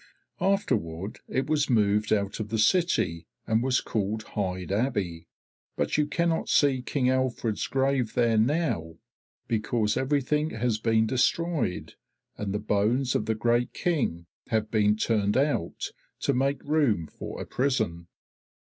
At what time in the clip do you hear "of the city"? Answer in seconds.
2.39-3.27